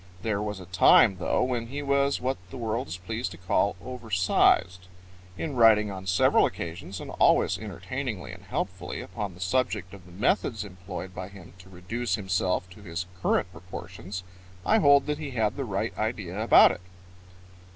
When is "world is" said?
2.57-2.97